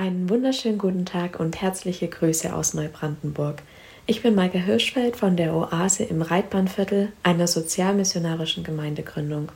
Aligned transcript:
Einen 0.00 0.30
wunderschönen 0.30 0.78
guten 0.78 1.04
Tag 1.04 1.38
und 1.40 1.60
herzliche 1.60 2.08
Grüße 2.08 2.54
aus 2.54 2.72
Neubrandenburg. 2.72 3.62
Ich 4.06 4.22
bin 4.22 4.34
Maike 4.34 4.58
Hirschfeld 4.58 5.14
von 5.14 5.36
der 5.36 5.54
Oase 5.54 6.04
im 6.04 6.22
Reitbahnviertel, 6.22 7.12
einer 7.22 7.46
sozialmissionarischen 7.46 8.64
Gemeindegründung. 8.64 9.52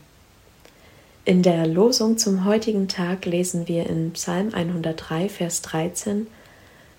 In 1.25 1.43
der 1.43 1.67
Losung 1.67 2.19
zum 2.19 2.45
heutigen 2.45 2.89
Tag 2.89 3.25
lesen 3.25 3.69
wir 3.69 3.89
in 3.89 4.13
Psalm 4.13 4.53
103, 4.53 5.31
Vers 5.31 5.63
13, 5.63 6.27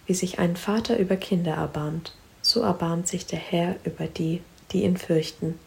wie 0.07 0.15
sich 0.15 0.39
ein 0.39 0.55
Vater 0.55 0.97
über 0.97 1.15
Kinder 1.15 1.53
erbarmt, 1.53 2.15
so 2.41 2.61
erbarmt 2.61 3.07
sich 3.07 3.27
der 3.27 3.37
Herr 3.37 3.75
über 3.83 4.07
die, 4.07 4.41
die 4.71 4.85
ihn 4.85 4.97
fürchten. 4.97 5.59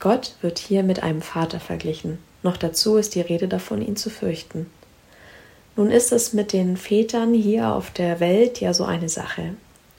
Gott 0.00 0.34
wird 0.42 0.58
hier 0.58 0.82
mit 0.82 1.02
einem 1.02 1.22
Vater 1.22 1.60
verglichen, 1.60 2.18
noch 2.42 2.58
dazu 2.58 2.98
ist 2.98 3.14
die 3.14 3.22
Rede 3.22 3.48
davon, 3.48 3.80
ihn 3.80 3.96
zu 3.96 4.10
fürchten. 4.10 4.66
Nun 5.78 5.92
ist 5.92 6.10
es 6.10 6.32
mit 6.32 6.52
den 6.52 6.76
Vätern 6.76 7.32
hier 7.32 7.72
auf 7.72 7.92
der 7.92 8.18
Welt 8.18 8.60
ja 8.60 8.74
so 8.74 8.82
eine 8.82 9.08
Sache. 9.08 9.54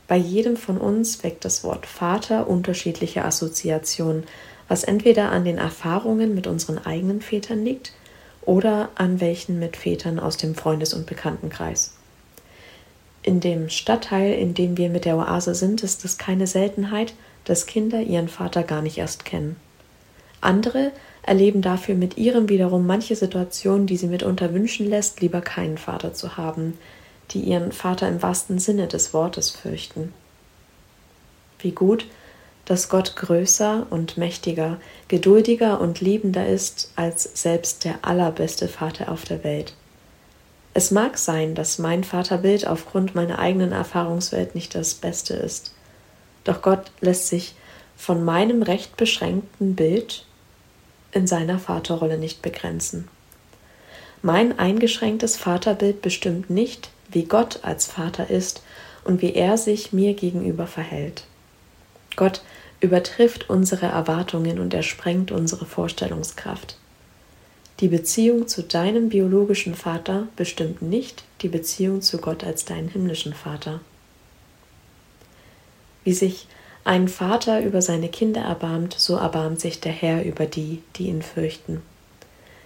Bei 0.09 0.17
jedem 0.17 0.57
von 0.57 0.77
uns 0.77 1.23
weckt 1.23 1.45
das 1.45 1.63
Wort 1.63 1.85
Vater 1.85 2.49
unterschiedliche 2.49 3.23
Assoziationen, 3.23 4.25
was 4.67 4.83
entweder 4.83 5.31
an 5.31 5.45
den 5.45 5.57
Erfahrungen 5.57 6.35
mit 6.35 6.47
unseren 6.47 6.79
eigenen 6.79 7.21
Vätern 7.21 7.63
liegt 7.63 7.93
oder 8.41 8.89
an 8.95 9.21
welchen 9.21 9.57
mit 9.57 9.77
Vätern 9.77 10.19
aus 10.19 10.35
dem 10.35 10.53
Freundes- 10.53 10.93
und 10.93 11.05
Bekanntenkreis. 11.05 11.93
In 13.23 13.39
dem 13.39 13.69
Stadtteil, 13.69 14.33
in 14.33 14.53
dem 14.53 14.75
wir 14.75 14.89
mit 14.89 15.05
der 15.05 15.15
Oase 15.15 15.55
sind, 15.55 15.81
ist 15.81 16.03
es 16.03 16.17
keine 16.17 16.45
Seltenheit, 16.45 17.13
dass 17.45 17.67
Kinder 17.67 18.01
ihren 18.01 18.27
Vater 18.27 18.63
gar 18.63 18.81
nicht 18.81 18.97
erst 18.97 19.23
kennen. 19.23 19.55
Andere 20.41 20.91
erleben 21.21 21.61
dafür 21.61 21.95
mit 21.95 22.17
ihrem 22.17 22.49
wiederum 22.49 22.87
manche 22.87 23.15
Situationen, 23.15 23.87
die 23.87 23.97
sie 23.97 24.07
mitunter 24.07 24.53
wünschen 24.53 24.89
lässt, 24.89 25.21
lieber 25.21 25.41
keinen 25.41 25.77
Vater 25.77 26.13
zu 26.13 26.37
haben, 26.37 26.77
die 27.31 27.41
ihren 27.41 27.71
Vater 27.71 28.07
im 28.07 28.21
wahrsten 28.21 28.59
Sinne 28.59 28.87
des 28.87 29.13
Wortes 29.13 29.51
fürchten. 29.51 30.13
Wie 31.59 31.71
gut, 31.71 32.05
dass 32.65 32.89
Gott 32.89 33.15
größer 33.15 33.87
und 33.89 34.17
mächtiger, 34.17 34.77
geduldiger 35.07 35.81
und 35.81 36.01
liebender 36.01 36.47
ist 36.47 36.91
als 36.95 37.29
selbst 37.33 37.83
der 37.83 37.99
allerbeste 38.03 38.67
Vater 38.67 39.11
auf 39.11 39.25
der 39.25 39.43
Welt. 39.43 39.73
Es 40.73 40.91
mag 40.91 41.17
sein, 41.17 41.55
dass 41.55 41.79
mein 41.79 42.03
Vaterbild 42.03 42.67
aufgrund 42.67 43.15
meiner 43.15 43.39
eigenen 43.39 43.71
Erfahrungswelt 43.71 44.55
nicht 44.55 44.75
das 44.75 44.93
Beste 44.93 45.33
ist, 45.33 45.73
doch 46.43 46.61
Gott 46.61 46.91
lässt 47.01 47.27
sich 47.27 47.55
von 47.97 48.23
meinem 48.23 48.61
recht 48.63 48.95
beschränkten 48.95 49.75
Bild 49.75 50.25
in 51.11 51.27
seiner 51.27 51.59
Vaterrolle 51.59 52.17
nicht 52.17 52.41
begrenzen. 52.41 53.07
Mein 54.21 54.59
eingeschränktes 54.59 55.37
Vaterbild 55.37 56.01
bestimmt 56.01 56.49
nicht, 56.49 56.89
wie 57.09 57.23
Gott 57.23 57.59
als 57.63 57.85
Vater 57.85 58.29
ist 58.29 58.61
und 59.03 59.21
wie 59.21 59.33
er 59.33 59.57
sich 59.57 59.93
mir 59.93 60.13
gegenüber 60.13 60.67
verhält. 60.67 61.23
Gott 62.15 62.41
übertrifft 62.81 63.49
unsere 63.49 63.87
Erwartungen 63.87 64.59
und 64.59 64.73
er 64.73 64.83
sprengt 64.83 65.31
unsere 65.31 65.65
Vorstellungskraft. 65.65 66.77
Die 67.79 67.87
Beziehung 67.87 68.47
zu 68.47 68.61
deinem 68.61 69.07
biologischen 69.07 69.73
Vater 69.73 70.27
bestimmt 70.35 70.81
nicht 70.81 71.23
die 71.41 71.47
Beziehung 71.47 72.01
zu 72.01 72.17
Gott 72.17 72.43
als 72.43 72.65
deinen 72.65 72.89
himmlischen 72.89 73.33
Vater. 73.33 73.79
Wie 76.03 76.13
sich 76.13 76.47
ein 76.83 77.07
Vater 77.07 77.61
über 77.61 77.81
seine 77.81 78.09
Kinder 78.09 78.41
erbarmt, 78.41 78.95
so 78.97 79.15
erbarmt 79.15 79.59
sich 79.59 79.79
der 79.79 79.91
Herr 79.91 80.23
über 80.23 80.45
die, 80.45 80.81
die 80.95 81.07
ihn 81.07 81.21
fürchten. 81.21 81.81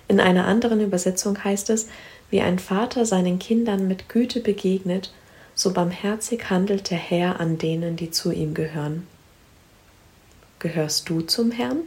In 0.07 0.19
einer 0.19 0.45
anderen 0.45 0.81
Übersetzung 0.81 1.43
heißt 1.43 1.69
es, 1.69 1.87
wie 2.29 2.41
ein 2.41 2.59
Vater 2.59 3.05
seinen 3.05 3.39
Kindern 3.39 3.87
mit 3.87 4.09
Güte 4.09 4.39
begegnet, 4.39 5.11
so 5.55 5.71
barmherzig 5.71 6.49
handelt 6.49 6.89
der 6.89 6.97
Herr 6.97 7.39
an 7.39 7.57
denen, 7.57 7.95
die 7.95 8.11
zu 8.11 8.31
ihm 8.31 8.53
gehören. 8.53 9.07
Gehörst 10.59 11.09
du 11.09 11.21
zum 11.21 11.51
Herrn? 11.51 11.81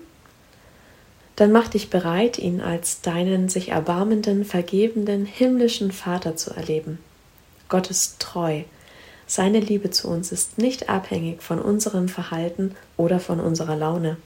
Dann 1.37 1.53
mach 1.53 1.69
dich 1.69 1.91
bereit, 1.91 2.39
ihn 2.39 2.61
als 2.61 3.03
deinen 3.03 3.49
sich 3.49 3.71
erbarmenden, 3.71 4.45
vergebenden, 4.45 5.27
himmlischen 5.27 5.93
Vater 5.93 6.37
zu 6.37 6.51
erleben. 6.51 6.99
Gott 7.69 7.91
ist 7.91 8.21
treu, 8.21 8.63
seine 9.27 9.61
Liebe 9.61 9.91
zu 9.91 10.09
uns 10.09 10.31
ist 10.31 10.59
nicht 10.59 10.89
abhängig 10.89 11.43
von 11.43 11.61
unserem 11.61 12.09
Verhalten 12.09 12.77
oder 12.97 13.19
von 13.19 13.41
unserer 13.41 13.77
Laune. 13.77 14.17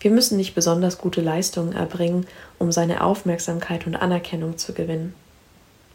Wir 0.00 0.12
müssen 0.12 0.36
nicht 0.36 0.54
besonders 0.54 0.98
gute 0.98 1.20
Leistungen 1.20 1.72
erbringen, 1.72 2.26
um 2.58 2.70
seine 2.70 3.02
Aufmerksamkeit 3.02 3.86
und 3.86 3.96
Anerkennung 3.96 4.56
zu 4.56 4.72
gewinnen. 4.72 5.14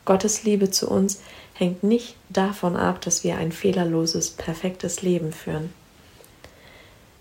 Gottes 0.05 0.43
Liebe 0.43 0.69
zu 0.69 0.89
uns 0.89 1.21
hängt 1.53 1.83
nicht 1.83 2.17
davon 2.29 2.75
ab, 2.75 2.99
dass 2.99 3.23
wir 3.23 3.37
ein 3.37 3.53
fehlerloses, 3.53 4.31
perfektes 4.31 5.01
Leben 5.01 5.31
führen. 5.31 5.73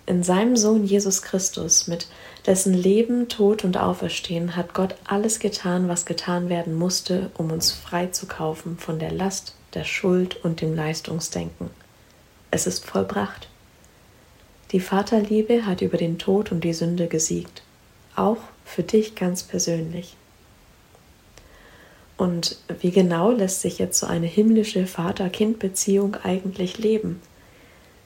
In 0.05 0.25
seinem 0.25 0.57
Sohn 0.57 0.85
Jesus 0.85 1.23
Christus, 1.23 1.87
mit 1.87 2.09
dessen 2.47 2.75
Leben, 2.75 3.29
Tod 3.29 3.63
und 3.63 3.77
Auferstehen, 3.77 4.57
hat 4.57 4.75
Gott 4.75 4.97
alles 5.05 5.39
getan, 5.39 5.89
was 5.89 6.05
getan 6.05 6.49
werden 6.49 6.75
musste, 6.75 7.31
um 7.39 7.53
uns 7.53 7.71
freizukaufen 7.71 8.79
von 8.79 8.99
der 8.99 9.13
Last 9.13 9.55
der 9.75 9.85
Schuld 9.85 10.43
und 10.45 10.61
dem 10.61 10.75
Leistungsdenken. 10.75 11.71
Es 12.51 12.67
ist 12.67 12.85
vollbracht. 12.85 13.49
Die 14.73 14.81
Vaterliebe 14.81 15.67
hat 15.67 15.83
über 15.83 15.99
den 15.99 16.19
Tod 16.19 16.53
und 16.53 16.65
die 16.65 16.73
Sünde 16.73 17.07
gesiegt, 17.07 17.63
auch 18.17 18.39
für 18.65 18.83
dich 18.83 19.15
ganz 19.15 19.43
persönlich. 19.43 20.17
Und 22.17 22.59
wie 22.81 22.91
genau 22.91 23.33
lässt 23.33 23.63
sich 23.63 23.79
jetzt 23.79 23.99
so 23.99 24.07
eine 24.07 24.27
himmlische 24.27 24.87
Vater-Kind-Beziehung 24.87 26.17
eigentlich 26.23 26.79
leben? 26.79 27.21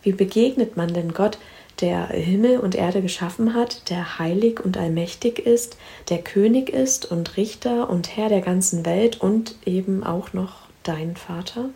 Wie 0.02 0.12
begegnet 0.12 0.76
man 0.76 0.94
denn 0.94 1.12
Gott, 1.12 1.38
der 1.80 2.06
Himmel 2.06 2.58
und 2.58 2.74
Erde 2.74 3.02
geschaffen 3.02 3.54
hat, 3.54 3.90
der 3.90 4.18
heilig 4.18 4.64
und 4.64 4.76
allmächtig 4.78 5.40
ist, 5.40 5.76
der 6.08 6.18
König 6.18 6.70
ist 6.70 7.10
und 7.10 7.36
Richter 7.36 7.90
und 7.90 8.16
Herr 8.16 8.28
der 8.28 8.40
ganzen 8.40 8.86
Welt 8.86 9.20
und 9.20 9.56
eben 9.66 10.02
auch 10.02 10.32
noch 10.32 10.65
dein 10.86 11.16
Vater? 11.16 11.70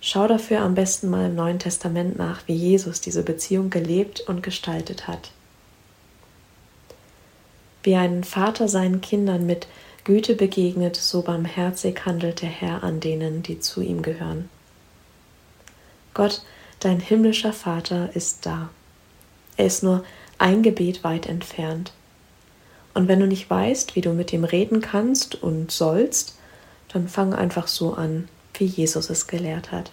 Schau 0.00 0.26
dafür 0.26 0.60
am 0.60 0.74
besten 0.74 1.08
mal 1.10 1.26
im 1.26 1.36
Neuen 1.36 1.58
Testament 1.58 2.18
nach, 2.18 2.42
wie 2.46 2.54
Jesus 2.54 3.00
diese 3.00 3.22
Beziehung 3.22 3.70
gelebt 3.70 4.20
und 4.20 4.42
gestaltet 4.42 5.06
hat. 5.06 5.30
Wie 7.84 7.94
ein 7.94 8.24
Vater 8.24 8.68
seinen 8.68 9.00
Kindern 9.00 9.46
mit 9.46 9.66
Güte 10.04 10.34
begegnet, 10.34 10.96
so 10.96 11.22
barmherzig 11.22 12.04
handelt 12.04 12.42
der 12.42 12.48
Herr 12.48 12.82
an 12.82 12.98
denen, 12.98 13.44
die 13.44 13.60
zu 13.60 13.80
ihm 13.80 14.02
gehören. 14.02 14.48
Gott, 16.14 16.42
dein 16.80 16.98
himmlischer 16.98 17.52
Vater, 17.52 18.10
ist 18.14 18.44
da. 18.44 18.70
Er 19.56 19.66
ist 19.66 19.84
nur 19.84 20.04
ein 20.38 20.62
Gebet 20.62 21.04
weit 21.04 21.26
entfernt. 21.26 21.92
Und 22.94 23.06
wenn 23.06 23.20
du 23.20 23.26
nicht 23.26 23.48
weißt, 23.48 23.94
wie 23.94 24.00
du 24.00 24.12
mit 24.12 24.32
ihm 24.32 24.44
reden 24.44 24.80
kannst 24.80 25.36
und 25.36 25.70
sollst, 25.70 26.36
dann 26.92 27.08
fang 27.08 27.34
einfach 27.34 27.68
so 27.68 27.94
an, 27.94 28.28
wie 28.54 28.64
Jesus 28.64 29.10
es 29.10 29.26
gelehrt 29.26 29.72
hat. 29.72 29.90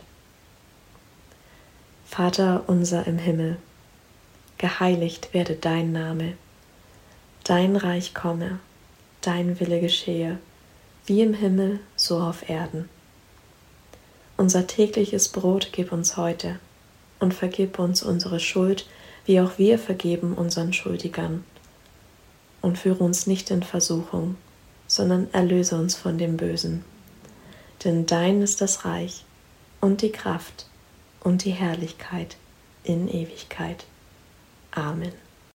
Vater 2.06 2.64
unser 2.68 3.08
im 3.08 3.18
Himmel, 3.18 3.58
geheiligt 4.58 5.34
werde 5.34 5.56
dein 5.56 5.92
Name, 5.92 6.34
dein 7.44 7.76
Reich 7.76 8.14
komme, 8.14 8.60
dein 9.22 9.60
Wille 9.60 9.80
geschehe, 9.80 10.40
wie 11.06 11.22
im 11.22 11.34
Himmel, 11.34 11.80
so 11.96 12.20
auf 12.20 12.50
Erden. 12.50 12.90
Unser 14.38 14.68
tägliches 14.68 15.30
Brot 15.30 15.70
gib 15.72 15.92
uns 15.92 16.18
heute 16.18 16.60
und 17.20 17.34
vergib 17.34 17.80
uns 17.80 18.04
unsere 18.04 18.40
Schuld, 18.40 18.88
wie 19.26 19.42
auch 19.42 19.58
wir 19.58 19.78
vergeben 19.78 20.34
unseren 20.34 20.74
Schuldigern. 20.74 21.44
Und 22.62 22.78
führe 22.78 23.04
uns 23.04 23.28
nicht 23.28 23.52
in 23.52 23.64
Versuchung, 23.64 24.36
sondern 24.88 25.28
erlöse 25.34 25.76
uns 25.76 25.96
von 25.96 26.18
dem 26.18 26.38
Bösen. 26.38 26.84
Denn 27.84 28.06
dein 28.06 28.42
ist 28.42 28.62
das 28.62 28.86
Reich 28.86 29.24
und 29.80 30.02
die 30.02 30.12
Kraft 30.12 30.68
und 31.22 31.46
die 31.46 31.52
Herrlichkeit 31.52 32.38
in 32.84 33.08
Ewigkeit. 33.08 33.86
Amen. 34.72 35.29